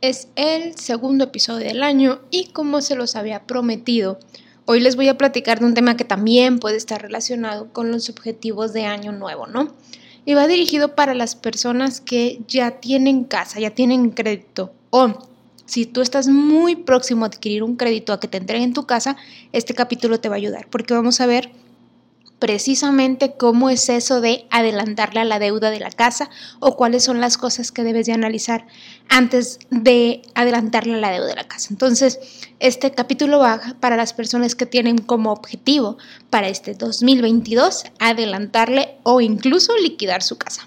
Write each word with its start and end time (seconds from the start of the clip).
Es 0.00 0.28
el 0.34 0.78
segundo 0.78 1.24
episodio 1.24 1.66
del 1.66 1.82
año 1.82 2.22
y 2.30 2.46
como 2.52 2.80
se 2.80 2.94
los 2.94 3.16
había 3.16 3.46
prometido, 3.46 4.18
hoy 4.64 4.80
les 4.80 4.96
voy 4.96 5.08
a 5.08 5.18
platicar 5.18 5.60
de 5.60 5.66
un 5.66 5.74
tema 5.74 5.98
que 5.98 6.06
también 6.06 6.58
puede 6.58 6.78
estar 6.78 7.02
relacionado 7.02 7.70
con 7.74 7.90
los 7.90 8.08
objetivos 8.08 8.72
de 8.72 8.86
año 8.86 9.12
nuevo, 9.12 9.46
¿no? 9.46 9.74
Y 10.24 10.32
va 10.32 10.46
dirigido 10.46 10.94
para 10.94 11.12
las 11.12 11.34
personas 11.34 12.00
que 12.00 12.40
ya 12.48 12.80
tienen 12.80 13.24
casa, 13.24 13.60
ya 13.60 13.72
tienen 13.72 14.10
crédito 14.10 14.72
o 14.88 15.18
si 15.66 15.84
tú 15.84 16.00
estás 16.00 16.28
muy 16.28 16.76
próximo 16.76 17.26
a 17.26 17.28
adquirir 17.28 17.62
un 17.62 17.76
crédito 17.76 18.14
a 18.14 18.20
que 18.20 18.26
te 18.26 18.38
entreguen 18.38 18.72
tu 18.72 18.86
casa, 18.86 19.18
este 19.52 19.74
capítulo 19.74 20.18
te 20.18 20.30
va 20.30 20.36
a 20.36 20.38
ayudar 20.38 20.66
porque 20.70 20.94
vamos 20.94 21.20
a 21.20 21.26
ver 21.26 21.50
precisamente 22.40 23.34
cómo 23.36 23.70
es 23.70 23.88
eso 23.88 24.20
de 24.20 24.46
adelantarle 24.50 25.20
a 25.20 25.24
la 25.24 25.38
deuda 25.38 25.70
de 25.70 25.78
la 25.78 25.90
casa 25.90 26.30
o 26.58 26.74
cuáles 26.74 27.04
son 27.04 27.20
las 27.20 27.36
cosas 27.38 27.70
que 27.70 27.84
debes 27.84 28.06
de 28.06 28.14
analizar 28.14 28.66
antes 29.08 29.60
de 29.70 30.22
adelantarle 30.34 30.94
a 30.94 30.98
la 30.98 31.12
deuda 31.12 31.28
de 31.28 31.36
la 31.36 31.46
casa. 31.46 31.68
Entonces, 31.70 32.18
este 32.58 32.90
capítulo 32.90 33.38
va 33.38 33.60
para 33.78 33.96
las 33.96 34.14
personas 34.14 34.54
que 34.54 34.66
tienen 34.66 34.98
como 34.98 35.30
objetivo 35.30 35.98
para 36.30 36.48
este 36.48 36.74
2022 36.74 37.84
adelantarle 38.00 38.96
o 39.04 39.20
incluso 39.20 39.76
liquidar 39.76 40.22
su 40.22 40.38
casa. 40.38 40.66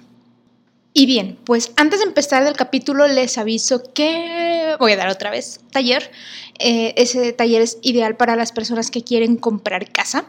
Y 0.96 1.08
bien, 1.08 1.40
pues 1.44 1.72
antes 1.76 2.00
de 2.00 2.06
empezar 2.06 2.46
el 2.46 2.54
capítulo 2.54 3.08
les 3.08 3.40
aviso 3.40 3.82
que 3.94 4.76
voy 4.80 4.92
a 4.92 4.98
dar 4.98 5.10
otra 5.10 5.32
vez 5.32 5.60
taller. 5.72 6.12
Eh, 6.60 6.94
ese 6.98 7.34
taller 7.34 7.64
es 7.64 7.80
ideal 7.82 8.16
para 8.16 8.36
las 8.36 8.52
personas 8.52 8.92
que 8.92 9.04
quieren 9.04 9.38
comprar 9.38 9.92
casa. 9.92 10.26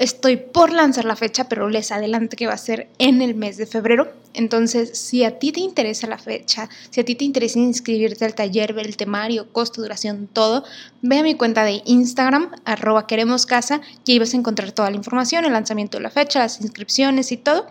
Estoy 0.00 0.38
por 0.38 0.72
lanzar 0.72 1.04
la 1.04 1.14
fecha, 1.14 1.46
pero 1.46 1.68
les 1.68 1.92
adelanto 1.92 2.34
que 2.34 2.46
va 2.46 2.54
a 2.54 2.56
ser 2.56 2.88
en 2.96 3.20
el 3.20 3.34
mes 3.34 3.58
de 3.58 3.66
febrero. 3.66 4.10
Entonces, 4.32 4.96
si 4.98 5.24
a 5.24 5.38
ti 5.38 5.52
te 5.52 5.60
interesa 5.60 6.06
la 6.06 6.16
fecha, 6.16 6.70
si 6.88 7.02
a 7.02 7.04
ti 7.04 7.14
te 7.16 7.26
interesa 7.26 7.58
inscribirte 7.58 8.24
al 8.24 8.34
taller, 8.34 8.72
ver 8.72 8.86
el 8.86 8.96
temario, 8.96 9.52
costo, 9.52 9.82
duración, 9.82 10.26
todo, 10.32 10.64
ve 11.02 11.18
a 11.18 11.22
mi 11.22 11.34
cuenta 11.34 11.64
de 11.64 11.82
Instagram, 11.84 12.50
arroba 12.64 13.06
queremos 13.06 13.44
casa, 13.44 13.82
y 14.06 14.12
ahí 14.12 14.18
vas 14.18 14.32
a 14.32 14.38
encontrar 14.38 14.72
toda 14.72 14.88
la 14.88 14.96
información, 14.96 15.44
el 15.44 15.52
lanzamiento 15.52 15.98
de 15.98 16.04
la 16.04 16.10
fecha, 16.10 16.38
las 16.38 16.62
inscripciones 16.62 17.30
y 17.30 17.36
todo 17.36 17.66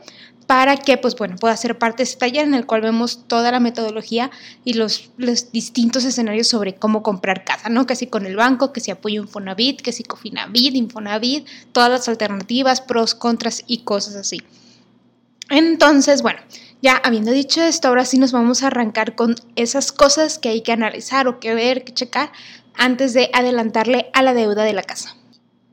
para 0.50 0.78
que, 0.78 0.98
pues 0.98 1.16
bueno, 1.16 1.36
pueda 1.36 1.56
ser 1.56 1.78
parte 1.78 1.98
de 1.98 2.06
este 2.06 2.18
taller 2.18 2.44
en 2.44 2.56
el 2.56 2.66
cual 2.66 2.82
vemos 2.82 3.28
toda 3.28 3.52
la 3.52 3.60
metodología 3.60 4.32
y 4.66 4.74
los, 4.74 5.12
los 5.16 5.52
distintos 5.52 6.06
escenarios 6.06 6.48
sobre 6.48 6.74
cómo 6.74 7.04
comprar 7.04 7.46
casa, 7.46 7.70
¿no? 7.70 7.86
Que 7.86 7.96
si 7.96 8.08
con 8.08 8.26
el 8.26 8.36
banco, 8.36 8.74
que 8.74 8.80
si 8.80 8.90
apoyo 8.90 9.22
Infonavit, 9.22 9.80
que 9.80 9.92
si 9.92 10.02
Cofinavit, 10.02 10.74
Infonavit, 10.74 11.48
todas 11.72 11.92
las 11.92 12.10
alternativas, 12.10 12.82
pros, 12.82 13.14
contras 13.14 13.64
y 13.68 13.84
cosas 13.84 14.16
así. 14.16 14.42
Entonces, 15.52 16.24
bueno, 16.24 16.40
ya 16.82 16.96
habiendo 16.96 17.32
dicho 17.32 17.62
esto, 17.62 17.88
ahora 17.88 18.06
sí 18.06 18.18
nos 18.18 18.32
vamos 18.32 18.64
a 18.64 18.68
arrancar 18.68 19.14
con 19.14 19.36
esas 19.56 19.92
cosas 19.92 20.40
que 20.40 20.50
hay 20.50 20.62
que 20.62 20.72
analizar 20.72 21.28
o 21.28 21.40
que 21.40 21.54
ver, 21.54 21.84
que 21.84 21.94
checar 21.94 22.32
antes 22.74 23.14
de 23.14 23.30
adelantarle 23.34 24.10
a 24.14 24.24
la 24.24 24.34
deuda 24.34 24.64
de 24.64 24.74
la 24.74 24.82
casa. 24.82 25.16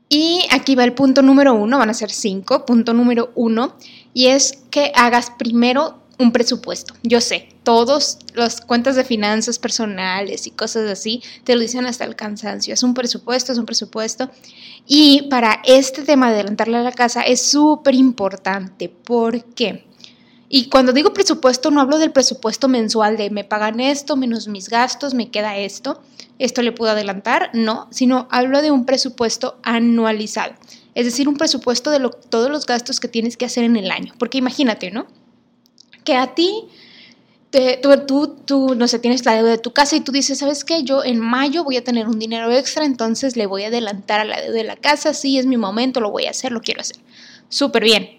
Y 0.09 0.45
aquí 0.51 0.75
va 0.75 0.85
el 0.85 0.93
punto 0.93 1.21
número 1.21 1.53
uno, 1.53 1.79
van 1.79 1.89
a 1.89 1.93
ser 1.93 2.11
cinco. 2.11 2.65
Punto 2.65 2.93
número 2.93 3.31
uno, 3.35 3.75
y 4.17 4.29
es 4.29 4.57
que 4.71 4.91
hagas 4.95 5.29
primero 5.37 5.99
un 6.17 6.31
presupuesto. 6.31 6.95
Yo 7.03 7.21
sé, 7.21 7.49
todos 7.61 8.17
las 8.33 8.61
cuentas 8.61 8.95
de 8.95 9.03
finanzas 9.03 9.59
personales 9.59 10.47
y 10.47 10.49
cosas 10.49 10.89
así 10.89 11.21
te 11.43 11.53
lo 11.53 11.61
dicen 11.61 11.85
hasta 11.85 12.03
el 12.03 12.15
cansancio. 12.15 12.73
Es 12.73 12.81
un 12.81 12.95
presupuesto, 12.95 13.51
es 13.51 13.59
un 13.59 13.67
presupuesto. 13.67 14.31
Y 14.87 15.27
para 15.29 15.61
este 15.65 16.01
tema 16.01 16.29
de 16.29 16.37
adelantarle 16.37 16.77
a 16.77 16.81
la 16.81 16.93
casa 16.93 17.21
es 17.21 17.43
súper 17.43 17.93
importante. 17.93 18.89
¿Por 18.89 19.43
qué? 19.53 19.85
Y 20.49 20.69
cuando 20.69 20.93
digo 20.93 21.13
presupuesto, 21.13 21.69
no 21.69 21.79
hablo 21.79 21.99
del 21.99 22.11
presupuesto 22.11 22.67
mensual 22.67 23.17
de 23.17 23.29
me 23.29 23.43
pagan 23.43 23.79
esto 23.79 24.15
menos 24.15 24.47
mis 24.47 24.67
gastos, 24.67 25.13
me 25.13 25.29
queda 25.29 25.57
esto, 25.57 26.01
esto 26.39 26.63
le 26.63 26.71
puedo 26.71 26.93
adelantar, 26.93 27.51
no, 27.53 27.87
sino 27.91 28.27
hablo 28.31 28.63
de 28.63 28.71
un 28.71 28.85
presupuesto 28.85 29.59
anualizado. 29.61 30.53
Es 30.97 31.05
decir, 31.05 31.29
un 31.29 31.37
presupuesto 31.37 31.91
de 31.91 32.09
todos 32.29 32.49
los 32.49 32.65
gastos 32.65 32.99
que 32.99 33.07
tienes 33.07 33.37
que 33.37 33.45
hacer 33.45 33.63
en 33.63 33.77
el 33.77 33.91
año. 33.91 34.15
Porque 34.17 34.39
imagínate, 34.39 34.89
¿no? 34.89 35.05
Que 36.03 36.15
a 36.15 36.33
ti, 36.33 36.65
tú, 37.83 37.89
tú, 38.07 38.35
tú, 38.43 38.73
no 38.73 38.87
sé, 38.87 38.97
tienes 38.97 39.23
la 39.23 39.35
deuda 39.35 39.51
de 39.51 39.57
tu 39.59 39.73
casa 39.73 39.95
y 39.95 39.99
tú 39.99 40.11
dices, 40.11 40.39
¿sabes 40.39 40.65
qué? 40.65 40.81
Yo 40.81 41.03
en 41.03 41.19
mayo 41.19 41.63
voy 41.63 41.77
a 41.77 41.83
tener 41.83 42.07
un 42.07 42.17
dinero 42.17 42.51
extra, 42.51 42.83
entonces 42.83 43.37
le 43.37 43.45
voy 43.45 43.63
a 43.63 43.67
adelantar 43.67 44.21
a 44.21 44.25
la 44.25 44.41
deuda 44.41 44.55
de 44.55 44.63
la 44.63 44.75
casa, 44.75 45.13
sí, 45.13 45.37
es 45.37 45.45
mi 45.45 45.55
momento, 45.55 45.99
lo 46.01 46.09
voy 46.09 46.25
a 46.25 46.31
hacer, 46.31 46.51
lo 46.51 46.61
quiero 46.61 46.81
hacer. 46.81 46.97
Súper 47.47 47.83
bien. 47.83 48.17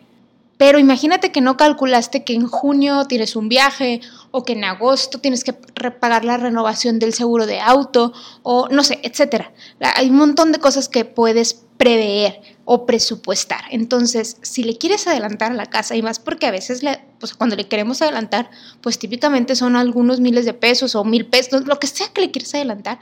Pero 0.56 0.78
imagínate 0.78 1.33
que 1.33 1.41
no 1.41 1.56
calculaste 1.56 2.22
que 2.22 2.34
en 2.34 2.47
junio 2.47 3.06
tienes 3.06 3.34
un 3.34 3.49
viaje 3.49 4.03
o 4.31 4.44
que 4.44 4.53
en 4.53 4.62
agosto 4.62 5.19
tienes 5.19 5.43
que 5.43 5.53
pagar 5.53 6.25
la 6.25 6.37
renovación 6.37 7.00
del 7.00 7.12
seguro 7.12 7.47
de 7.47 7.59
auto 7.59 8.12
o 8.44 8.69
no 8.69 8.84
sé, 8.84 9.00
etcétera. 9.03 9.53
Hay 9.97 10.11
un 10.11 10.17
montón 10.17 10.53
de 10.53 10.61
cosas 10.61 10.88
que 10.88 11.05
puedes 11.05 11.65
prever 11.78 12.41
o 12.65 12.84
presupuestar. 12.84 13.62
Entonces, 13.71 14.37
si 14.43 14.62
le 14.62 14.77
quieres 14.77 15.06
adelantar 15.06 15.53
a 15.53 15.55
la 15.55 15.66
casa 15.66 15.97
y 15.97 16.03
más 16.03 16.19
porque 16.19 16.47
a 16.47 16.50
veces 16.50 16.83
pues 17.19 17.33
cuando 17.33 17.56
le 17.56 17.66
queremos 17.66 18.03
adelantar, 18.03 18.50
pues 18.83 18.99
típicamente 18.99 19.56
son 19.56 19.77
algunos 19.77 20.21
miles 20.21 20.44
de 20.44 20.53
pesos 20.53 20.94
o 20.94 21.05
mil 21.05 21.25
pesos, 21.25 21.67
lo 21.67 21.78
que 21.78 21.87
sea 21.87 22.09
que 22.09 22.21
le 22.21 22.31
quieras 22.31 22.55
adelantar, 22.55 22.99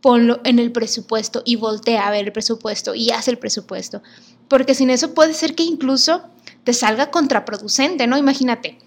ponlo 0.00 0.40
en 0.44 0.58
el 0.58 0.72
presupuesto 0.72 1.42
y 1.44 1.56
voltea 1.56 2.08
a 2.08 2.10
ver 2.10 2.24
el 2.24 2.32
presupuesto 2.32 2.94
y 2.94 3.10
haz 3.10 3.28
el 3.28 3.38
presupuesto. 3.38 4.02
Porque 4.48 4.74
sin 4.74 4.90
eso 4.90 5.14
puede 5.14 5.34
ser 5.34 5.54
que 5.54 5.62
incluso 5.62 6.22
te 6.64 6.72
salga 6.72 7.10
contraproducente, 7.10 8.06
¿no? 8.06 8.16
Imagínate, 8.16 8.78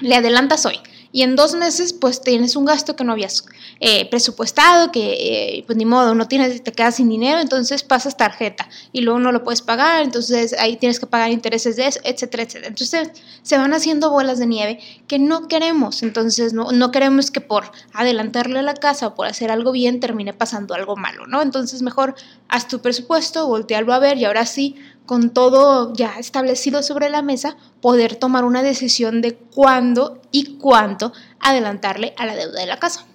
le 0.00 0.16
adelantas 0.16 0.66
hoy 0.66 0.80
y 1.12 1.22
en 1.22 1.36
dos 1.36 1.54
meses 1.54 1.92
pues 1.92 2.22
tienes 2.22 2.56
un 2.56 2.64
gasto 2.64 2.96
que 2.96 3.04
no 3.04 3.12
habías 3.12 3.44
eh, 3.80 4.08
presupuestado, 4.10 4.92
que 4.92 5.58
eh, 5.58 5.64
pues 5.66 5.76
ni 5.76 5.84
modo, 5.84 6.14
no 6.14 6.28
tienes, 6.28 6.62
te 6.62 6.72
quedas 6.72 6.96
sin 6.96 7.08
dinero, 7.08 7.40
entonces 7.40 7.82
pasas 7.82 8.16
tarjeta 8.16 8.68
y 8.92 9.00
luego 9.00 9.18
no 9.18 9.32
lo 9.32 9.42
puedes 9.42 9.62
pagar, 9.62 10.02
entonces 10.02 10.54
ahí 10.58 10.76
tienes 10.76 11.00
que 11.00 11.06
pagar 11.06 11.30
intereses 11.30 11.76
de 11.76 11.86
eso, 11.86 12.00
etcétera, 12.04 12.44
etcétera. 12.44 12.68
Entonces 12.68 13.10
se 13.42 13.56
van 13.56 13.72
haciendo 13.72 14.10
bolas 14.10 14.38
de 14.38 14.46
nieve 14.46 14.80
que 15.08 15.18
no 15.18 15.48
queremos, 15.48 16.02
entonces 16.02 16.52
no, 16.52 16.72
no 16.72 16.90
queremos 16.90 17.30
que 17.30 17.40
por 17.40 17.72
adelantarle 17.92 18.60
a 18.60 18.62
la 18.62 18.74
casa 18.74 19.08
o 19.08 19.14
por 19.14 19.26
hacer 19.26 19.50
algo 19.50 19.72
bien 19.72 20.00
termine 20.00 20.32
pasando 20.32 20.74
algo 20.74 20.96
malo, 20.96 21.26
¿no? 21.26 21.42
Entonces 21.42 21.82
mejor 21.82 22.14
haz 22.48 22.68
tu 22.68 22.80
presupuesto, 22.80 23.46
voltearlo 23.46 23.92
a 23.94 23.98
ver 23.98 24.18
y 24.18 24.24
ahora 24.24 24.46
sí 24.46 24.76
con 25.10 25.30
todo 25.30 25.92
ya 25.92 26.20
establecido 26.20 26.84
sobre 26.84 27.10
la 27.10 27.20
mesa, 27.20 27.56
poder 27.80 28.14
tomar 28.14 28.44
una 28.44 28.62
decisión 28.62 29.22
de 29.22 29.34
cuándo 29.34 30.22
y 30.30 30.56
cuánto 30.58 31.12
adelantarle 31.40 32.14
a 32.16 32.26
la 32.26 32.36
deuda 32.36 32.60
de 32.60 32.66
la 32.66 32.78
casa. 32.78 33.06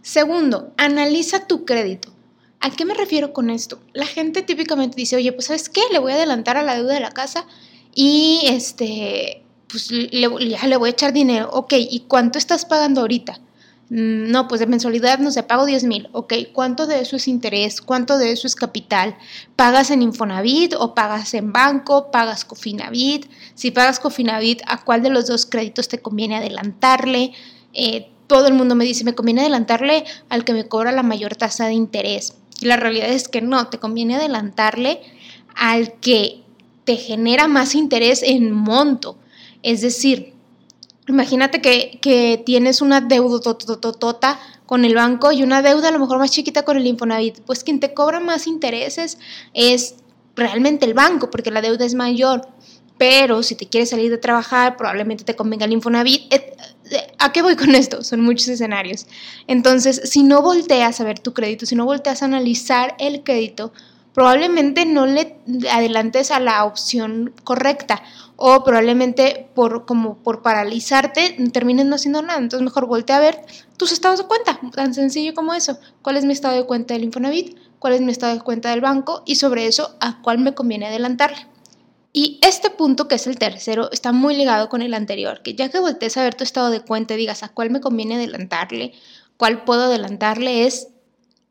Segundo, 0.00 0.72
analiza 0.78 1.46
tu 1.46 1.66
crédito. 1.66 2.14
¿A 2.60 2.70
qué 2.70 2.86
me 2.86 2.94
refiero 2.94 3.34
con 3.34 3.50
esto? 3.50 3.78
La 3.92 4.06
gente 4.06 4.40
típicamente 4.40 4.96
dice, 4.96 5.16
oye, 5.16 5.34
pues 5.34 5.48
¿sabes 5.48 5.68
qué? 5.68 5.82
Le 5.92 5.98
voy 5.98 6.12
a 6.12 6.14
adelantar 6.14 6.56
a 6.56 6.62
la 6.62 6.76
deuda 6.76 6.94
de 6.94 7.00
la 7.00 7.10
casa 7.10 7.44
y 7.94 8.44
este, 8.44 9.44
pues 9.68 9.90
ya 9.90 10.66
le 10.66 10.76
voy 10.78 10.88
a 10.88 10.92
echar 10.92 11.12
dinero. 11.12 11.50
Ok, 11.52 11.74
¿y 11.76 12.06
cuánto 12.08 12.38
estás 12.38 12.64
pagando 12.64 13.02
ahorita? 13.02 13.38
Mm, 13.92 14.30
no, 14.30 14.48
pues 14.48 14.58
de 14.58 14.66
mensualidad 14.66 15.18
no 15.18 15.30
sé, 15.30 15.42
pago 15.42 15.66
10 15.66 15.84
mil, 15.84 16.08
ok, 16.12 16.32
¿cuánto 16.54 16.86
de 16.86 17.00
eso 17.00 17.16
es 17.16 17.28
interés? 17.28 17.82
¿Cuánto 17.82 18.16
de 18.16 18.32
eso 18.32 18.46
es 18.46 18.54
capital? 18.54 19.18
¿Pagas 19.54 19.90
en 19.90 20.00
Infonavit 20.00 20.72
o 20.78 20.94
pagas 20.94 21.34
en 21.34 21.52
banco? 21.52 22.10
¿Pagas 22.10 22.46
Cofinavit? 22.46 23.26
Si 23.54 23.70
pagas 23.70 24.00
Cofinavit, 24.00 24.62
¿a 24.66 24.82
cuál 24.82 25.02
de 25.02 25.10
los 25.10 25.26
dos 25.26 25.44
créditos 25.44 25.88
te 25.88 25.98
conviene 25.98 26.36
adelantarle? 26.36 27.32
Eh, 27.74 28.08
todo 28.28 28.46
el 28.46 28.54
mundo 28.54 28.74
me 28.74 28.86
dice, 28.86 29.04
me 29.04 29.14
conviene 29.14 29.42
adelantarle 29.42 30.06
al 30.30 30.46
que 30.46 30.54
me 30.54 30.66
cobra 30.66 30.90
la 30.90 31.02
mayor 31.02 31.36
tasa 31.36 31.66
de 31.66 31.74
interés. 31.74 32.32
Y 32.62 32.66
la 32.68 32.78
realidad 32.78 33.10
es 33.10 33.28
que 33.28 33.42
no, 33.42 33.68
te 33.68 33.76
conviene 33.76 34.16
adelantarle 34.16 35.02
al 35.54 36.00
que 36.00 36.40
te 36.84 36.96
genera 36.96 37.46
más 37.46 37.74
interés 37.74 38.22
en 38.22 38.52
monto. 38.52 39.18
Es 39.62 39.82
decir, 39.82 40.32
Imagínate 41.08 41.60
que, 41.60 42.42
tienes 42.46 42.80
una 42.80 43.00
deuda 43.00 43.40
totototota 43.40 44.38
con 44.66 44.84
el 44.84 44.94
banco 44.94 45.32
y 45.32 45.42
una 45.42 45.60
deuda 45.60 45.88
a 45.88 45.92
lo 45.92 45.98
mejor 45.98 46.18
más 46.18 46.30
chiquita 46.30 46.64
con 46.64 46.76
el 46.76 46.86
Infonavit. 46.86 47.40
Pues 47.40 47.64
quien 47.64 47.80
te 47.80 47.92
cobra 47.92 48.20
más 48.20 48.46
intereses 48.46 49.18
es 49.52 49.96
realmente 50.36 50.86
el 50.86 50.94
banco, 50.94 51.30
porque 51.30 51.50
la 51.50 51.60
deuda 51.60 51.84
es 51.84 51.94
mayor. 51.94 52.48
Pero 52.98 53.42
si 53.42 53.56
te 53.56 53.66
quieres 53.66 53.90
salir 53.90 54.10
de 54.10 54.18
trabajar, 54.18 54.76
probablemente 54.76 55.24
te 55.24 55.34
convenga 55.34 55.64
el 55.64 55.72
Infonavit. 55.72 56.32
¿A 57.18 57.32
qué 57.32 57.42
voy 57.42 57.56
con 57.56 57.74
esto? 57.74 58.04
Son 58.04 58.20
muchos 58.20 58.46
escenarios. 58.48 59.06
Entonces, 59.48 60.02
si 60.04 60.22
no 60.22 60.40
volteas 60.40 61.00
a 61.00 61.04
ver 61.04 61.18
tu 61.18 61.32
crédito, 61.32 61.66
si 61.66 61.74
no 61.74 61.84
volteas 61.84 62.22
a 62.22 62.26
analizar 62.26 62.94
el 63.00 63.24
crédito, 63.24 63.72
probablemente 64.14 64.84
no 64.86 65.06
le 65.06 65.36
adelantes 65.70 66.30
a 66.30 66.40
la 66.40 66.64
opción 66.64 67.32
correcta 67.44 68.02
o 68.36 68.64
probablemente 68.64 69.48
por 69.54 69.86
como 69.86 70.18
por 70.18 70.42
paralizarte 70.42 71.36
termines 71.52 71.86
no 71.86 71.96
haciendo 71.96 72.22
nada. 72.22 72.38
Entonces 72.38 72.64
mejor 72.64 72.86
voltea 72.86 73.16
a 73.16 73.20
ver 73.20 73.40
tus 73.76 73.92
estados 73.92 74.18
de 74.18 74.26
cuenta, 74.26 74.60
tan 74.74 74.94
sencillo 74.94 75.34
como 75.34 75.54
eso. 75.54 75.78
¿Cuál 76.02 76.16
es 76.16 76.24
mi 76.24 76.32
estado 76.32 76.56
de 76.56 76.66
cuenta 76.66 76.94
del 76.94 77.04
Infonavit? 77.04 77.56
¿Cuál 77.78 77.94
es 77.94 78.00
mi 78.00 78.12
estado 78.12 78.34
de 78.34 78.40
cuenta 78.40 78.70
del 78.70 78.80
banco? 78.80 79.22
Y 79.26 79.36
sobre 79.36 79.66
eso, 79.66 79.96
¿a 80.00 80.22
cuál 80.22 80.38
me 80.38 80.54
conviene 80.54 80.86
adelantarle? 80.86 81.46
Y 82.12 82.38
este 82.42 82.68
punto, 82.68 83.08
que 83.08 83.14
es 83.14 83.26
el 83.26 83.38
tercero, 83.38 83.90
está 83.90 84.12
muy 84.12 84.36
ligado 84.36 84.68
con 84.68 84.82
el 84.82 84.92
anterior, 84.92 85.42
que 85.42 85.54
ya 85.54 85.70
que 85.70 85.80
voltees 85.80 86.16
a 86.18 86.22
ver 86.22 86.34
tu 86.34 86.44
estado 86.44 86.70
de 86.70 86.80
cuenta 86.80 87.14
digas 87.14 87.42
a 87.42 87.48
cuál 87.48 87.70
me 87.70 87.80
conviene 87.80 88.16
adelantarle, 88.16 88.92
cuál 89.38 89.64
puedo 89.64 89.84
adelantarle, 89.84 90.66
es 90.66 90.88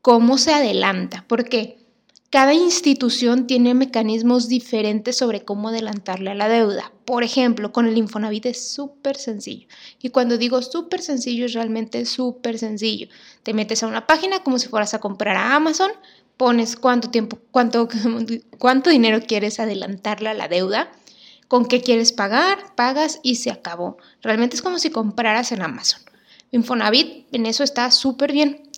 cómo 0.03 0.37
se 0.37 0.53
adelanta. 0.53 1.25
¿Por 1.27 1.49
qué? 1.49 1.80
Cada 2.31 2.53
institución 2.53 3.45
tiene 3.45 3.73
mecanismos 3.73 4.47
diferentes 4.47 5.17
sobre 5.17 5.43
cómo 5.43 5.67
adelantarle 5.67 6.31
a 6.31 6.33
la 6.33 6.47
deuda. 6.47 6.93
Por 7.03 7.25
ejemplo, 7.25 7.73
con 7.73 7.87
el 7.87 7.97
Infonavit 7.97 8.45
es 8.45 8.71
súper 8.73 9.17
sencillo. 9.17 9.67
Y 10.01 10.11
cuando 10.11 10.37
digo 10.37 10.61
súper 10.61 11.01
sencillo, 11.01 11.45
es 11.45 11.53
realmente 11.53 12.05
súper 12.05 12.57
sencillo. 12.57 13.09
Te 13.43 13.53
metes 13.53 13.83
a 13.83 13.87
una 13.87 14.07
página 14.07 14.43
como 14.43 14.59
si 14.59 14.69
fueras 14.69 14.93
a 14.93 14.99
comprar 14.99 15.35
a 15.35 15.57
Amazon, 15.57 15.91
pones 16.37 16.77
cuánto 16.77 17.09
tiempo, 17.09 17.37
cuánto, 17.51 17.89
dinero 18.89 19.19
quieres 19.27 19.59
adelantarle 19.59 20.29
a 20.29 20.33
la 20.33 20.47
deuda, 20.47 20.89
con 21.49 21.65
qué 21.65 21.81
quieres 21.81 22.13
pagar, 22.13 22.75
pagas 22.75 23.19
y 23.23 23.35
se 23.35 23.51
acabó. 23.51 23.97
Realmente 24.21 24.55
es 24.55 24.61
como 24.61 24.79
si 24.79 24.89
compraras 24.89 25.51
en 25.51 25.63
Amazon. 25.63 25.99
Infonavit 26.51 27.27
en 27.33 27.45
eso 27.45 27.65
está 27.65 27.91
súper 27.91 28.31
bien. 28.31 28.70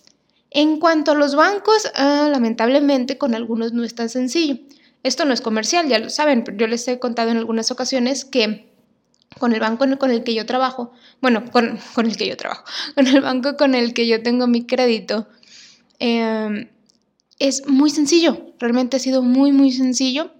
En 0.54 0.78
cuanto 0.78 1.10
a 1.10 1.14
los 1.16 1.34
bancos, 1.34 1.90
ah, 1.96 2.28
lamentablemente 2.30 3.18
con 3.18 3.34
algunos 3.34 3.72
no 3.72 3.82
es 3.82 3.96
tan 3.96 4.08
sencillo. 4.08 4.58
Esto 5.02 5.24
no 5.24 5.34
es 5.34 5.40
comercial, 5.40 5.88
ya 5.88 5.98
lo 5.98 6.08
saben, 6.08 6.44
pero 6.44 6.56
yo 6.56 6.68
les 6.68 6.86
he 6.86 7.00
contado 7.00 7.30
en 7.30 7.38
algunas 7.38 7.72
ocasiones 7.72 8.24
que 8.24 8.72
con 9.40 9.52
el 9.52 9.58
banco 9.58 9.84
con 9.98 10.12
el 10.12 10.22
que 10.22 10.32
yo 10.32 10.46
trabajo, 10.46 10.92
bueno, 11.20 11.50
con, 11.50 11.80
el 12.06 12.16
que 12.16 12.28
yo 12.28 12.36
trabajo, 12.36 12.62
con 12.94 13.08
el 13.08 13.20
banco 13.20 13.56
con 13.56 13.74
el 13.74 13.94
que 13.94 14.06
yo 14.06 14.22
tengo 14.22 14.46
mi 14.46 14.64
crédito, 14.64 15.26
em, 15.98 16.68
es 17.40 17.66
muy 17.66 17.90
sencillo, 17.90 18.54
realmente 18.60 18.96
ha 18.96 19.00
sido 19.00 19.22
muy, 19.22 19.50
muy 19.50 19.72
sencillo. 19.72 20.30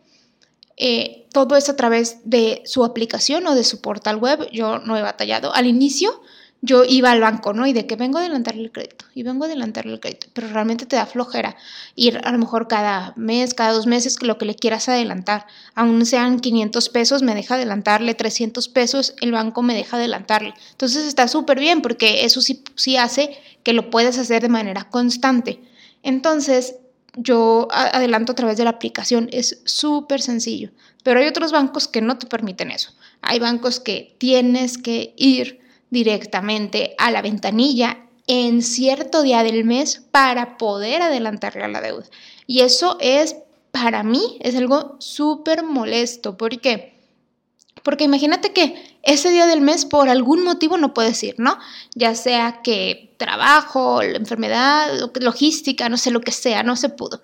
Eh, 0.76 1.26
todo 1.32 1.56
es 1.56 1.68
a 1.68 1.74
través 1.74 2.18
de 2.24 2.62
su 2.66 2.84
aplicación 2.84 3.46
o 3.48 3.56
de 3.56 3.64
su 3.64 3.80
portal 3.80 4.16
web, 4.16 4.48
yo 4.52 4.78
no 4.78 4.96
he 4.96 5.02
batallado. 5.02 5.52
Al 5.52 5.66
inicio 5.66 6.22
yo 6.64 6.84
iba 6.84 7.10
al 7.10 7.20
banco, 7.20 7.52
¿no? 7.52 7.66
Y 7.66 7.74
de 7.74 7.86
que 7.86 7.94
vengo 7.94 8.16
a 8.16 8.22
adelantarle 8.22 8.62
el 8.62 8.72
crédito, 8.72 9.04
y 9.14 9.22
vengo 9.22 9.44
a 9.44 9.48
adelantarle 9.48 9.92
el 9.92 10.00
crédito, 10.00 10.28
pero 10.32 10.48
realmente 10.48 10.86
te 10.86 10.96
da 10.96 11.04
flojera 11.04 11.56
ir 11.94 12.20
a 12.24 12.32
lo 12.32 12.38
mejor 12.38 12.68
cada 12.68 13.12
mes, 13.16 13.52
cada 13.52 13.72
dos 13.72 13.86
meses, 13.86 14.22
lo 14.22 14.38
que 14.38 14.46
le 14.46 14.54
quieras 14.54 14.88
adelantar, 14.88 15.46
aún 15.74 16.06
sean 16.06 16.40
500 16.40 16.88
pesos, 16.88 17.22
me 17.22 17.34
deja 17.34 17.56
adelantarle, 17.56 18.14
300 18.14 18.68
pesos, 18.68 19.14
el 19.20 19.32
banco 19.32 19.62
me 19.62 19.74
deja 19.74 19.98
adelantarle. 19.98 20.54
Entonces 20.70 21.04
está 21.04 21.28
súper 21.28 21.60
bien 21.60 21.82
porque 21.82 22.24
eso 22.24 22.40
sí, 22.40 22.64
sí 22.76 22.96
hace 22.96 23.38
que 23.62 23.74
lo 23.74 23.90
puedas 23.90 24.16
hacer 24.16 24.40
de 24.40 24.48
manera 24.48 24.88
constante. 24.88 25.60
Entonces, 26.02 26.76
yo 27.16 27.68
adelanto 27.70 28.32
a 28.32 28.34
través 28.34 28.56
de 28.56 28.64
la 28.64 28.70
aplicación, 28.70 29.28
es 29.32 29.60
súper 29.64 30.22
sencillo, 30.22 30.70
pero 31.02 31.20
hay 31.20 31.26
otros 31.26 31.52
bancos 31.52 31.88
que 31.88 32.00
no 32.00 32.16
te 32.16 32.26
permiten 32.26 32.70
eso. 32.70 32.92
Hay 33.20 33.38
bancos 33.38 33.80
que 33.80 34.16
tienes 34.18 34.78
que 34.78 35.12
ir 35.16 35.63
directamente 35.94 36.94
a 36.98 37.10
la 37.10 37.22
ventanilla 37.22 38.04
en 38.26 38.62
cierto 38.62 39.22
día 39.22 39.42
del 39.42 39.64
mes 39.64 40.02
para 40.10 40.58
poder 40.58 41.00
adelantarle 41.00 41.64
a 41.64 41.68
la 41.68 41.80
deuda. 41.80 42.04
Y 42.46 42.60
eso 42.60 42.98
es, 43.00 43.36
para 43.70 44.02
mí, 44.02 44.38
es 44.40 44.54
algo 44.56 44.96
súper 44.98 45.62
molesto. 45.62 46.36
¿Por 46.36 46.60
qué? 46.60 46.92
Porque 47.82 48.04
imagínate 48.04 48.52
que 48.52 48.98
ese 49.02 49.30
día 49.30 49.46
del 49.46 49.60
mes 49.60 49.84
por 49.84 50.08
algún 50.08 50.42
motivo 50.42 50.76
no 50.78 50.94
puedes 50.94 51.22
ir, 51.22 51.34
¿no? 51.38 51.58
Ya 51.94 52.14
sea 52.14 52.60
que 52.62 53.14
trabajo, 53.18 54.02
enfermedad, 54.02 54.88
logística, 55.20 55.88
no 55.88 55.96
sé 55.96 56.10
lo 56.10 56.20
que 56.20 56.32
sea, 56.32 56.62
no 56.62 56.76
se 56.76 56.88
pudo. 56.88 57.20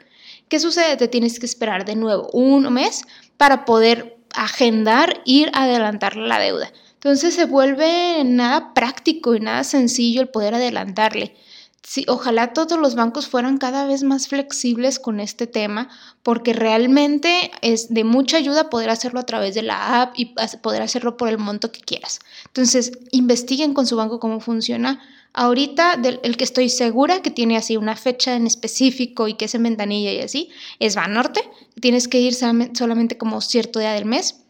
¿Qué 0.48 0.60
sucede? 0.60 0.96
Te 0.96 1.08
tienes 1.08 1.38
que 1.38 1.46
esperar 1.46 1.84
de 1.84 1.96
nuevo 1.96 2.28
un 2.32 2.72
mes 2.72 3.02
para 3.36 3.64
poder 3.64 4.18
agendar, 4.34 5.22
ir 5.24 5.50
a 5.54 5.64
adelantarle 5.64 6.28
la 6.28 6.38
deuda. 6.38 6.72
Entonces 7.02 7.32
se 7.32 7.46
vuelve 7.46 8.22
nada 8.24 8.74
práctico 8.74 9.34
y 9.34 9.40
nada 9.40 9.64
sencillo 9.64 10.20
el 10.20 10.28
poder 10.28 10.54
adelantarle. 10.54 11.34
Sí, 11.82 12.04
ojalá 12.08 12.52
todos 12.52 12.78
los 12.78 12.94
bancos 12.94 13.26
fueran 13.26 13.56
cada 13.56 13.86
vez 13.86 14.02
más 14.02 14.28
flexibles 14.28 14.98
con 14.98 15.18
este 15.18 15.46
tema, 15.46 15.88
porque 16.22 16.52
realmente 16.52 17.50
es 17.62 17.88
de 17.88 18.04
mucha 18.04 18.36
ayuda 18.36 18.68
poder 18.68 18.90
hacerlo 18.90 19.18
a 19.18 19.24
través 19.24 19.54
de 19.54 19.62
la 19.62 20.02
app 20.02 20.12
y 20.14 20.34
poder 20.60 20.82
hacerlo 20.82 21.16
por 21.16 21.30
el 21.30 21.38
monto 21.38 21.72
que 21.72 21.80
quieras. 21.80 22.18
Entonces, 22.48 22.92
investiguen 23.12 23.72
con 23.72 23.86
su 23.86 23.96
banco 23.96 24.20
cómo 24.20 24.40
funciona. 24.40 25.00
Ahorita, 25.32 25.94
el 26.22 26.36
que 26.36 26.44
estoy 26.44 26.68
segura 26.68 27.22
que 27.22 27.30
tiene 27.30 27.56
así 27.56 27.78
una 27.78 27.96
fecha 27.96 28.36
en 28.36 28.46
específico 28.46 29.26
y 29.26 29.34
que 29.34 29.46
es 29.46 29.54
en 29.54 29.62
ventanilla 29.62 30.12
y 30.12 30.20
así, 30.20 30.50
es 30.80 30.96
Banorte. 30.96 31.40
Tienes 31.80 32.08
que 32.08 32.20
ir 32.20 32.34
solamente 32.34 33.16
como 33.16 33.40
cierto 33.40 33.78
día 33.78 33.94
del 33.94 34.04
mes 34.04 34.40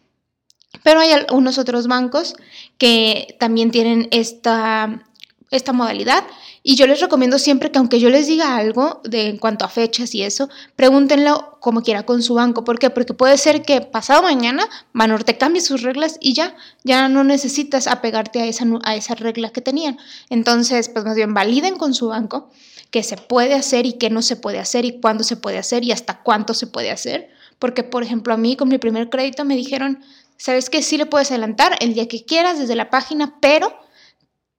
pero 0.82 1.00
hay 1.00 1.12
algunos 1.12 1.58
otros 1.58 1.86
bancos 1.86 2.34
que 2.78 3.36
también 3.38 3.70
tienen 3.70 4.08
esta, 4.10 5.04
esta 5.50 5.72
modalidad 5.72 6.24
y 6.62 6.76
yo 6.76 6.86
les 6.86 7.00
recomiendo 7.00 7.38
siempre 7.38 7.70
que 7.70 7.78
aunque 7.78 8.00
yo 8.00 8.10
les 8.10 8.26
diga 8.26 8.56
algo 8.56 9.00
de 9.04 9.28
en 9.28 9.38
cuanto 9.38 9.64
a 9.64 9.68
fechas 9.68 10.14
y 10.14 10.22
eso, 10.22 10.50
pregúntenlo 10.76 11.56
como 11.60 11.82
quiera 11.82 12.04
con 12.04 12.22
su 12.22 12.34
banco. 12.34 12.64
¿Por 12.64 12.78
qué? 12.78 12.90
Porque 12.90 13.14
puede 13.14 13.38
ser 13.38 13.62
que 13.62 13.80
pasado 13.80 14.22
mañana 14.22 14.68
Banorte 14.92 15.38
cambie 15.38 15.62
sus 15.62 15.82
reglas 15.82 16.18
y 16.20 16.34
ya, 16.34 16.54
ya 16.84 17.08
no 17.08 17.24
necesitas 17.24 17.86
apegarte 17.86 18.42
a 18.42 18.46
esa, 18.46 18.66
a 18.84 18.94
esa 18.94 19.14
regla 19.14 19.50
que 19.50 19.62
tenían. 19.62 19.96
Entonces, 20.28 20.90
pues 20.90 21.04
más 21.04 21.16
bien 21.16 21.32
validen 21.32 21.76
con 21.76 21.94
su 21.94 22.08
banco 22.08 22.50
qué 22.90 23.02
se 23.02 23.16
puede 23.16 23.54
hacer 23.54 23.86
y 23.86 23.94
qué 23.94 24.10
no 24.10 24.20
se 24.20 24.36
puede 24.36 24.58
hacer 24.58 24.84
y 24.84 25.00
cuándo 25.00 25.24
se 25.24 25.36
puede 25.36 25.56
hacer 25.56 25.82
y 25.84 25.92
hasta 25.92 26.22
cuánto 26.22 26.52
se 26.52 26.66
puede 26.66 26.90
hacer. 26.90 27.30
Porque, 27.58 27.84
por 27.84 28.02
ejemplo, 28.02 28.34
a 28.34 28.36
mí 28.36 28.56
con 28.56 28.68
mi 28.68 28.76
primer 28.76 29.08
crédito 29.08 29.46
me 29.46 29.56
dijeron, 29.56 30.02
sabes 30.40 30.70
que 30.70 30.82
sí 30.82 30.96
le 30.96 31.06
puedes 31.06 31.30
adelantar 31.30 31.76
el 31.80 31.92
día 31.92 32.08
que 32.08 32.24
quieras 32.24 32.58
desde 32.58 32.74
la 32.74 32.88
página, 32.88 33.36
pero 33.40 33.78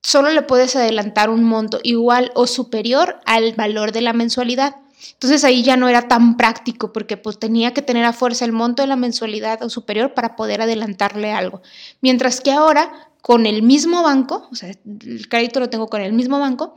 solo 0.03 0.29
le 0.29 0.43
puedes 0.43 0.75
adelantar 0.75 1.29
un 1.29 1.43
monto 1.43 1.79
igual 1.83 2.31
o 2.35 2.45
superior 2.45 3.19
al 3.25 3.53
valor 3.53 3.91
de 3.91 4.01
la 4.01 4.13
mensualidad. 4.13 4.75
Entonces 5.13 5.43
ahí 5.43 5.63
ya 5.63 5.77
no 5.77 5.89
era 5.89 6.07
tan 6.07 6.37
práctico 6.37 6.93
porque 6.93 7.17
pues 7.17 7.39
tenía 7.39 7.73
que 7.73 7.81
tener 7.81 8.05
a 8.05 8.13
fuerza 8.13 8.45
el 8.45 8.51
monto 8.51 8.83
de 8.83 8.87
la 8.87 8.95
mensualidad 8.95 9.63
o 9.63 9.69
superior 9.69 10.13
para 10.13 10.35
poder 10.35 10.61
adelantarle 10.61 11.31
algo. 11.31 11.63
Mientras 12.01 12.41
que 12.41 12.51
ahora 12.51 13.09
con 13.23 13.47
el 13.47 13.63
mismo 13.63 14.03
banco, 14.03 14.47
o 14.51 14.55
sea, 14.55 14.69
el 14.69 15.27
crédito 15.29 15.59
lo 15.59 15.69
tengo 15.69 15.87
con 15.87 16.01
el 16.01 16.13
mismo 16.13 16.39
banco, 16.39 16.75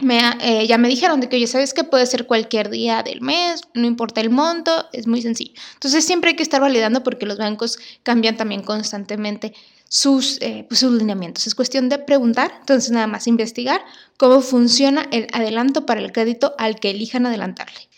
me, 0.00 0.20
eh, 0.40 0.66
ya 0.66 0.78
me 0.78 0.88
dijeron 0.88 1.20
de 1.20 1.28
que, 1.28 1.36
oye, 1.36 1.46
¿sabes 1.46 1.74
que 1.74 1.84
puede 1.84 2.06
ser 2.06 2.26
cualquier 2.26 2.70
día 2.70 3.02
del 3.02 3.20
mes? 3.20 3.62
No 3.74 3.86
importa 3.86 4.20
el 4.20 4.30
monto, 4.30 4.86
es 4.92 5.06
muy 5.06 5.22
sencillo. 5.22 5.52
Entonces 5.74 6.04
siempre 6.04 6.30
hay 6.30 6.36
que 6.36 6.42
estar 6.42 6.60
validando 6.60 7.02
porque 7.02 7.26
los 7.26 7.38
bancos 7.38 7.78
cambian 8.02 8.36
también 8.36 8.62
constantemente 8.62 9.54
sus, 9.88 10.38
eh, 10.40 10.64
pues, 10.68 10.80
sus 10.80 10.92
lineamientos. 10.92 11.46
Es 11.46 11.54
cuestión 11.54 11.88
de 11.88 11.98
preguntar, 11.98 12.52
entonces 12.60 12.90
nada 12.90 13.06
más 13.06 13.26
investigar 13.26 13.82
cómo 14.16 14.40
funciona 14.40 15.08
el 15.10 15.26
adelanto 15.32 15.86
para 15.86 16.00
el 16.00 16.12
crédito 16.12 16.54
al 16.58 16.78
que 16.78 16.90
elijan 16.90 17.26
adelantarle. 17.26 17.88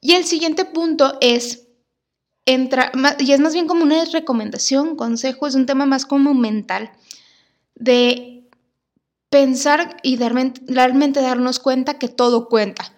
Y 0.00 0.12
el 0.12 0.24
siguiente 0.24 0.64
punto 0.64 1.18
es, 1.20 1.66
entra, 2.44 2.90
y 3.18 3.32
es 3.32 3.40
más 3.40 3.52
bien 3.52 3.66
como 3.66 3.82
una 3.82 4.04
recomendación, 4.04 4.96
consejo, 4.96 5.46
es 5.46 5.54
un 5.54 5.66
tema 5.66 5.86
más 5.86 6.06
como 6.06 6.34
mental, 6.34 6.90
de 7.74 8.35
pensar 9.36 9.98
y 10.02 10.16
realmente 10.16 11.20
darnos 11.20 11.60
cuenta 11.60 11.98
que 11.98 12.08
todo 12.08 12.48
cuenta. 12.48 12.94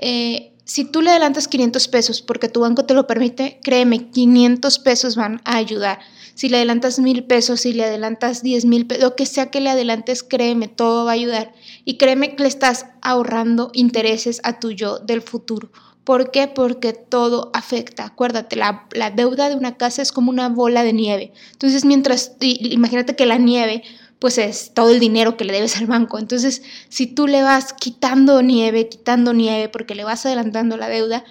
Eh, 0.00 0.54
si 0.64 0.86
tú 0.86 1.02
le 1.02 1.10
adelantas 1.10 1.48
500 1.48 1.86
pesos 1.88 2.22
porque 2.22 2.48
tu 2.48 2.60
banco 2.60 2.86
te 2.86 2.94
lo 2.94 3.06
permite, 3.06 3.60
créeme, 3.62 4.08
500 4.08 4.78
pesos 4.78 5.16
van 5.16 5.42
a 5.44 5.58
ayudar. 5.58 5.98
Si 6.34 6.48
le 6.48 6.56
adelantas 6.56 6.98
mil 6.98 7.24
pesos, 7.24 7.60
si 7.60 7.74
le 7.74 7.84
adelantas 7.84 8.42
10 8.42 8.64
mil 8.64 8.86
pesos, 8.86 9.04
lo 9.04 9.16
que 9.16 9.26
sea 9.26 9.50
que 9.50 9.60
le 9.60 9.68
adelantes, 9.68 10.22
créeme, 10.22 10.66
todo 10.66 11.04
va 11.04 11.10
a 11.10 11.14
ayudar. 11.14 11.52
Y 11.84 11.98
créeme 11.98 12.36
que 12.36 12.44
le 12.44 12.48
estás 12.48 12.86
ahorrando 13.02 13.70
intereses 13.74 14.40
a 14.44 14.60
tu 14.60 14.70
yo 14.70 14.98
del 14.98 15.20
futuro. 15.20 15.70
¿Por 16.04 16.30
qué? 16.30 16.48
Porque 16.48 16.94
todo 16.94 17.50
afecta. 17.52 18.06
Acuérdate, 18.06 18.56
la, 18.56 18.88
la 18.92 19.10
deuda 19.10 19.50
de 19.50 19.56
una 19.56 19.76
casa 19.76 20.00
es 20.00 20.10
como 20.10 20.30
una 20.30 20.48
bola 20.48 20.84
de 20.84 20.94
nieve. 20.94 21.32
Entonces, 21.52 21.84
mientras, 21.84 22.32
imagínate 22.40 23.14
que 23.14 23.26
la 23.26 23.36
nieve 23.36 23.82
pues 24.22 24.38
es 24.38 24.70
todo 24.72 24.90
el 24.90 25.00
dinero 25.00 25.36
que 25.36 25.44
le 25.44 25.52
debes 25.52 25.76
al 25.78 25.88
banco. 25.88 26.16
Entonces, 26.16 26.62
si 26.88 27.08
tú 27.08 27.26
le 27.26 27.42
vas 27.42 27.72
quitando 27.72 28.40
nieve, 28.40 28.88
quitando 28.88 29.32
nieve, 29.32 29.68
porque 29.68 29.96
le 29.96 30.04
vas 30.04 30.24
adelantando 30.24 30.76
la 30.76 30.88
deuda, 30.88 31.24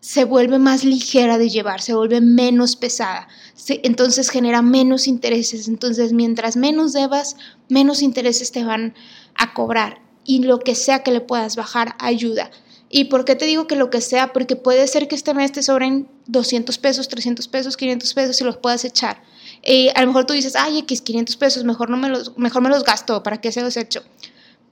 se 0.00 0.24
vuelve 0.24 0.58
más 0.58 0.84
ligera 0.84 1.38
de 1.38 1.48
llevar, 1.48 1.80
se 1.80 1.94
vuelve 1.94 2.20
menos 2.20 2.76
pesada, 2.76 3.28
entonces 3.66 4.28
genera 4.28 4.60
menos 4.60 5.08
intereses, 5.08 5.68
entonces 5.68 6.12
mientras 6.12 6.58
menos 6.58 6.92
debas, 6.92 7.36
menos 7.70 8.02
intereses 8.02 8.52
te 8.52 8.62
van 8.62 8.92
a 9.34 9.54
cobrar 9.54 10.02
y 10.26 10.42
lo 10.42 10.58
que 10.58 10.74
sea 10.74 11.02
que 11.02 11.12
le 11.12 11.22
puedas 11.22 11.56
bajar 11.56 11.96
ayuda. 11.98 12.50
¿Y 12.90 13.04
por 13.04 13.24
qué 13.24 13.36
te 13.36 13.46
digo 13.46 13.66
que 13.66 13.74
lo 13.74 13.88
que 13.88 14.02
sea? 14.02 14.34
Porque 14.34 14.54
puede 14.54 14.86
ser 14.86 15.08
que 15.08 15.14
este 15.14 15.32
mes 15.32 15.50
te 15.52 15.62
sobren 15.62 16.08
200 16.26 16.76
pesos, 16.76 17.08
300 17.08 17.48
pesos, 17.48 17.78
500 17.78 18.12
pesos 18.12 18.38
y 18.38 18.44
los 18.44 18.58
puedas 18.58 18.84
echar. 18.84 19.22
Y 19.62 19.90
a 19.94 20.00
lo 20.00 20.08
mejor 20.08 20.26
tú 20.26 20.34
dices, 20.34 20.56
ay, 20.56 20.78
X, 20.78 21.02
500 21.02 21.36
pesos, 21.36 21.64
mejor, 21.64 21.90
no 21.90 21.96
me 21.96 22.08
los, 22.08 22.36
mejor 22.38 22.62
me 22.62 22.68
los 22.68 22.84
gasto, 22.84 23.22
¿para 23.22 23.40
qué 23.40 23.52
se 23.52 23.62
los 23.62 23.76
echo? 23.76 24.02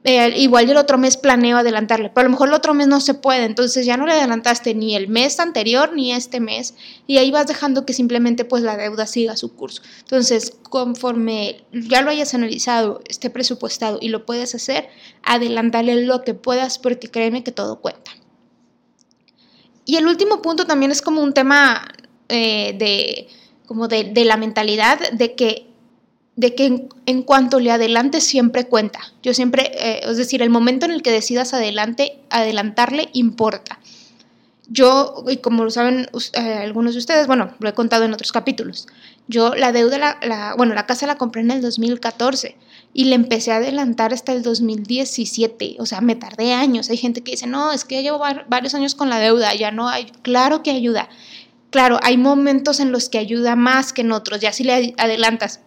Eh, 0.09 0.39
igual 0.39 0.71
el 0.71 0.77
otro 0.77 0.99
mes 0.99 1.17
planeo 1.17 1.57
adelantarle, 1.59 2.11
pero 2.11 2.21
a 2.21 2.25
lo 2.25 2.31
mejor 2.31 2.47
el 2.47 2.55
otro 2.55 2.75
mes 2.75 2.87
no 2.87 3.01
se 3.01 3.15
puede, 3.15 3.45
entonces 3.45 3.85
ya 3.85 3.97
no 3.97 4.07
le 4.07 4.13
adelantaste 4.13 4.73
ni 4.73 4.95
el 4.95 5.09
mes 5.09 5.41
anterior 5.41 5.93
ni 5.95 6.13
este 6.13 6.39
mes 6.39 6.75
y 7.09 7.19
ahí 7.19 7.33
vas 7.33 7.49
dejando 7.49 7.85
que 7.85 7.93
simplemente 7.93 8.45
pues 8.45 8.63
la 8.63 8.77
deuda 8.77 9.09
siga 9.09 9.37
su 9.37 9.57
curso. 9.57 9.83
Entonces, 9.99 10.57
conforme 10.71 11.65
ya 11.73 12.03
lo 12.03 12.11
hayas 12.11 12.35
analizado, 12.35 13.01
esté 13.09 13.31
presupuestado 13.31 13.99
y 14.01 14.11
lo 14.11 14.25
puedes 14.27 14.55
hacer, 14.55 14.89
adelantarle 15.25 16.01
lo 16.03 16.23
que 16.23 16.35
puedas 16.35 16.79
porque 16.79 17.11
créeme 17.11 17.43
que 17.43 17.51
todo 17.51 17.81
cuenta. 17.81 18.13
Y 19.87 19.97
el 19.97 20.07
último 20.07 20.41
punto 20.41 20.67
también 20.67 20.93
es 20.93 21.03
como 21.03 21.21
un 21.21 21.35
tema 21.35 21.85
eh, 22.29 22.77
de, 22.79 23.27
como 23.67 23.89
de, 23.89 24.05
de 24.05 24.25
la 24.25 24.37
mentalidad 24.37 24.99
de 25.13 25.35
que 25.35 25.67
de 26.37 26.55
que 26.55 26.87
en, 27.07 27.23
cuanto 27.23 27.59
le 27.61 27.71
adelante 27.71 28.21
siempre 28.21 28.67
cuenta. 28.67 29.01
Yo 29.23 29.33
siempre, 29.33 29.73
eh, 29.75 30.01
es 30.05 30.19
decir, 30.19 30.43
el 30.43 30.51
momento 30.51 30.85
en 30.85 30.93
el 30.93 31.03
que 31.03 31.11
decidas 31.11 31.55
adelante, 31.55 32.19
adelantarle 32.29 33.09
importa. 33.15 33.81
Yo, 34.69 35.25
y 35.29 35.39
como 35.39 35.65
lo 35.65 35.71
saben 35.71 36.09
eh, 36.35 36.41
algunos 36.41 36.93
de 36.93 36.99
ustedes, 36.99 37.27
bueno, 37.27 37.55
lo 37.59 37.69
he 37.69 37.73
contado 37.73 38.05
en 38.05 38.13
otros 38.13 38.33
capítulos, 38.33 38.87
yo 39.29 39.55
la 39.55 39.73
deuda, 39.73 40.19
la, 40.21 40.55
bueno, 40.57 40.75
la 40.75 40.87
casa 40.87 41.07
la 41.07 41.17
compré 41.17 41.41
en 41.43 41.53
el 41.53 41.63
2014 41.63 42.57
y 42.93 43.05
le 43.05 43.15
empecé 43.15 43.53
a 43.53 43.57
adelantar 43.57 44.13
hasta 44.13 44.33
el 44.33 44.43
2017, 44.43 45.77
o 45.79 45.87
sea, 45.87 46.01
me 46.01 46.17
tardé 46.17 46.53
años. 46.53 46.91
Hay 46.91 46.97
gente 46.97 47.23
que 47.23 47.33
dice, 47.33 47.47
no, 47.47 47.73
es 47.73 47.85
que 47.85 48.03
llevo 48.03 48.23
varios 48.49 48.75
años 48.75 48.95
con 48.95 49.09
la 49.09 49.21
deuda, 49.21 49.55
ya 49.55 49.71
no 49.71 49.89
hay, 49.89 50.07
claro 50.23 50.63
que 50.63 50.73
ayuda. 50.73 51.09
Claro, 51.71 51.99
hay 52.03 52.17
momentos 52.17 52.81
en 52.81 52.93
los 52.93 53.09
que 53.09 53.19
ayuda 53.19 53.57
más 53.57 53.93
que 53.93 54.03
en 54.03 54.13
otros, 54.13 54.41
ya 54.41 54.53
si 54.53 54.65
le 54.65 54.95
adelantas 54.99 55.61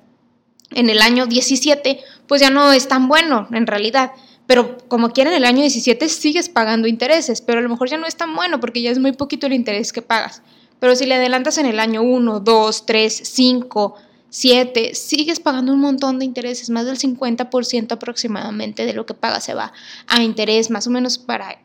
en 0.72 0.90
el 0.90 1.02
año 1.02 1.26
17, 1.26 2.00
pues 2.28 2.42
ya 2.42 2.50
no 2.50 2.72
es 2.72 2.88
tan 2.88 3.08
bueno 3.08 3.48
en 3.52 3.68
realidad. 3.68 4.12
Pero 4.48 4.78
como 4.88 5.12
quiera 5.12 5.30
en 5.30 5.38
el 5.38 5.46
año 5.46 5.62
17 5.62 6.10
sigues 6.10 6.50
pagando 6.50 6.88
intereses, 6.88 7.42
pero 7.42 7.60
a 7.60 7.62
lo 7.62 7.70
mejor 7.70 7.90
ya 7.90 7.98
no 7.98 8.08
es 8.08 8.16
tan 8.16 8.36
bueno 8.36 8.60
porque 8.60 8.82
ya 8.82 8.92
es 8.92 9.00
muy 9.00 9.12
poquito 9.12 9.48
el 9.48 9.54
interés 9.54 9.94
que 9.94 10.02
pagas. 10.02 10.42
Pero 10.80 10.96
si 10.96 11.06
le 11.06 11.16
adelantas 11.16 11.58
en 11.58 11.66
el 11.66 11.80
año 11.80 12.02
1, 12.02 12.40
2, 12.40 12.86
3, 12.86 13.22
5, 13.26 13.96
7, 14.32 14.94
sigues 14.94 15.40
pagando 15.40 15.74
un 15.74 15.80
montón 15.80 16.20
de 16.20 16.26
intereses, 16.26 16.70
más 16.70 16.86
del 16.86 16.98
50% 16.98 17.92
aproximadamente 17.92 18.86
de 18.86 18.94
lo 18.94 19.06
que 19.06 19.14
pagas 19.14 19.44
se 19.44 19.56
va 19.56 19.74
a 20.08 20.22
interés, 20.22 20.70
más 20.70 20.86
o 20.86 20.92
menos 20.92 21.18
para, 21.18 21.60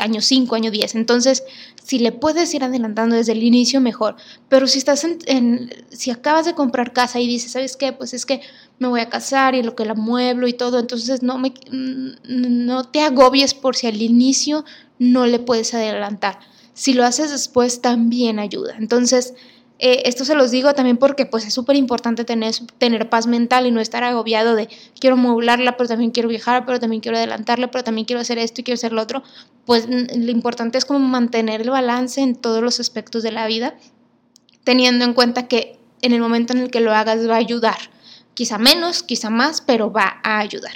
año 0.00 0.22
5, 0.22 0.54
año 0.54 0.70
10. 0.70 0.94
Entonces, 0.94 1.44
si 1.82 1.98
le 1.98 2.12
puedes 2.12 2.52
ir 2.54 2.64
adelantando 2.64 3.16
desde 3.16 3.32
el 3.32 3.42
inicio, 3.42 3.80
mejor. 3.80 4.16
Pero 4.48 4.66
si 4.66 4.78
estás 4.78 5.04
en, 5.04 5.70
si 5.90 6.10
acabas 6.10 6.46
de 6.46 6.54
comprar 6.54 6.92
casa 6.92 7.20
y 7.20 7.26
dices, 7.26 7.52
¿sabes 7.52 7.76
qué? 7.76 7.92
Pues 7.92 8.14
es 8.14 8.24
que 8.24 8.40
me 8.78 8.88
voy 8.88 9.00
a 9.00 9.08
casar 9.08 9.54
y 9.54 9.62
lo 9.62 9.74
que 9.76 9.84
la 9.84 9.94
mueblo 9.94 10.48
y 10.48 10.54
todo, 10.54 10.78
entonces 10.78 11.22
no, 11.22 11.38
me, 11.38 11.52
no 11.70 12.84
te 12.84 13.02
agobies 13.02 13.54
por 13.54 13.76
si 13.76 13.86
al 13.86 14.00
inicio 14.00 14.64
no 14.98 15.26
le 15.26 15.38
puedes 15.38 15.74
adelantar. 15.74 16.38
Si 16.72 16.92
lo 16.92 17.04
haces 17.04 17.30
después, 17.30 17.80
también 17.80 18.38
ayuda. 18.38 18.74
Entonces, 18.78 19.34
eh, 19.78 20.02
esto 20.06 20.24
se 20.24 20.34
los 20.34 20.50
digo 20.50 20.72
también 20.72 20.96
porque 20.96 21.26
pues 21.26 21.46
es 21.46 21.52
súper 21.52 21.76
importante 21.76 22.24
tener, 22.24 22.54
tener 22.78 23.10
paz 23.10 23.26
mental 23.26 23.66
y 23.66 23.70
no 23.70 23.80
estar 23.80 24.04
agobiado 24.04 24.54
de 24.54 24.68
quiero 24.98 25.16
modularla, 25.16 25.76
pero 25.76 25.88
también 25.88 26.12
quiero 26.12 26.28
viajar, 26.28 26.64
pero 26.64 26.80
también 26.80 27.02
quiero 27.02 27.18
adelantarla, 27.18 27.70
pero 27.70 27.84
también 27.84 28.06
quiero 28.06 28.20
hacer 28.20 28.38
esto 28.38 28.60
y 28.60 28.64
quiero 28.64 28.76
hacer 28.76 28.92
lo 28.92 29.02
otro. 29.02 29.22
Pues 29.66 29.86
lo 29.88 30.30
importante 30.30 30.78
es 30.78 30.86
como 30.86 31.00
mantener 31.00 31.60
el 31.60 31.70
balance 31.70 32.22
en 32.22 32.36
todos 32.36 32.62
los 32.62 32.80
aspectos 32.80 33.22
de 33.22 33.32
la 33.32 33.46
vida, 33.46 33.74
teniendo 34.64 35.04
en 35.04 35.12
cuenta 35.12 35.46
que 35.46 35.78
en 36.00 36.12
el 36.12 36.20
momento 36.20 36.54
en 36.54 36.60
el 36.60 36.70
que 36.70 36.80
lo 36.80 36.94
hagas 36.94 37.28
va 37.28 37.34
a 37.34 37.38
ayudar. 37.38 37.78
Quizá 38.32 38.58
menos, 38.58 39.02
quizá 39.02 39.28
más, 39.28 39.60
pero 39.60 39.92
va 39.92 40.20
a 40.22 40.38
ayudar. 40.38 40.74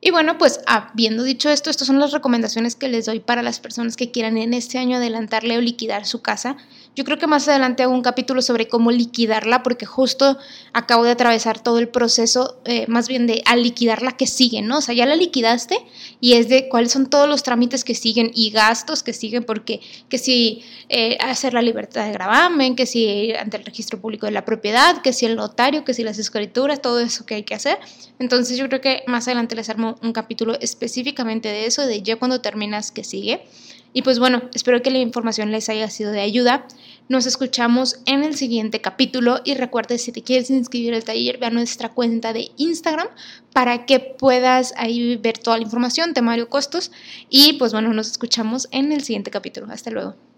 Y 0.00 0.10
bueno, 0.10 0.38
pues 0.38 0.60
habiendo 0.66 1.22
dicho 1.22 1.50
esto, 1.50 1.68
estas 1.68 1.86
son 1.86 1.98
las 1.98 2.12
recomendaciones 2.12 2.74
que 2.74 2.88
les 2.88 3.04
doy 3.04 3.20
para 3.20 3.42
las 3.42 3.60
personas 3.60 3.96
que 3.96 4.10
quieran 4.10 4.38
en 4.38 4.54
este 4.54 4.78
año 4.78 4.96
adelantarle 4.96 5.58
o 5.58 5.60
liquidar 5.60 6.06
su 6.06 6.22
casa. 6.22 6.56
Yo 6.96 7.04
creo 7.04 7.18
que 7.18 7.28
más 7.28 7.46
adelante 7.46 7.84
hago 7.84 7.94
un 7.94 8.02
capítulo 8.02 8.42
sobre 8.42 8.66
cómo 8.66 8.90
liquidarla, 8.90 9.62
porque 9.62 9.86
justo 9.86 10.36
acabo 10.72 11.04
de 11.04 11.12
atravesar 11.12 11.62
todo 11.62 11.78
el 11.78 11.88
proceso, 11.88 12.60
eh, 12.64 12.86
más 12.88 13.08
bien 13.08 13.28
de 13.28 13.42
al 13.46 13.62
liquidar 13.62 14.02
la 14.02 14.16
que 14.16 14.26
sigue, 14.26 14.60
¿no? 14.60 14.78
O 14.78 14.80
sea, 14.80 14.92
ya 14.92 15.06
la 15.06 15.14
liquidaste 15.14 15.78
y 16.20 16.32
es 16.32 16.48
de 16.48 16.68
cuáles 16.68 16.90
son 16.90 17.08
todos 17.08 17.28
los 17.28 17.44
trámites 17.44 17.84
que 17.84 17.94
siguen 17.94 18.32
y 18.34 18.50
gastos 18.50 19.04
que 19.04 19.12
siguen, 19.12 19.44
porque 19.44 19.80
que 20.08 20.18
si 20.18 20.62
eh, 20.88 21.16
hacer 21.20 21.54
la 21.54 21.62
libertad 21.62 22.06
de 22.06 22.12
gravamen, 22.12 22.74
que 22.74 22.86
si 22.86 23.32
ante 23.34 23.56
el 23.56 23.64
registro 23.64 24.00
público 24.00 24.26
de 24.26 24.32
la 24.32 24.44
propiedad, 24.44 25.00
que 25.00 25.12
si 25.12 25.26
el 25.26 25.36
notario, 25.36 25.84
que 25.84 25.94
si 25.94 26.02
las 26.02 26.18
escrituras, 26.18 26.82
todo 26.82 26.98
eso 26.98 27.24
que 27.24 27.36
hay 27.36 27.44
que 27.44 27.54
hacer. 27.54 27.78
Entonces 28.18 28.58
yo 28.58 28.66
creo 28.66 28.80
que 28.80 29.04
más 29.06 29.28
adelante 29.28 29.54
les 29.54 29.70
armo 29.70 29.94
un 30.02 30.12
capítulo 30.12 30.58
específicamente 30.60 31.48
de 31.48 31.66
eso, 31.66 31.86
de 31.86 32.02
ya 32.02 32.16
cuando 32.16 32.40
terminas 32.40 32.90
que 32.90 33.04
sigue. 33.04 33.44
Y 33.92 34.02
pues 34.02 34.18
bueno, 34.18 34.42
espero 34.54 34.82
que 34.82 34.90
la 34.90 34.98
información 34.98 35.50
les 35.50 35.68
haya 35.68 35.88
sido 35.90 36.12
de 36.12 36.20
ayuda. 36.20 36.66
Nos 37.08 37.26
escuchamos 37.26 38.00
en 38.06 38.22
el 38.22 38.36
siguiente 38.36 38.80
capítulo 38.80 39.40
y 39.44 39.54
recuerda 39.54 39.98
si 39.98 40.12
te 40.12 40.22
quieres 40.22 40.48
inscribir 40.50 40.94
al 40.94 41.02
taller, 41.02 41.38
ve 41.38 41.46
a 41.46 41.50
nuestra 41.50 41.88
cuenta 41.88 42.32
de 42.32 42.50
Instagram 42.56 43.08
para 43.52 43.86
que 43.86 43.98
puedas 43.98 44.72
ahí 44.76 45.16
ver 45.16 45.38
toda 45.38 45.56
la 45.56 45.64
información, 45.64 46.14
temario, 46.14 46.48
costos 46.48 46.92
y 47.28 47.54
pues 47.54 47.72
bueno, 47.72 47.92
nos 47.92 48.10
escuchamos 48.12 48.68
en 48.70 48.92
el 48.92 49.02
siguiente 49.02 49.32
capítulo. 49.32 49.66
Hasta 49.70 49.90
luego. 49.90 50.29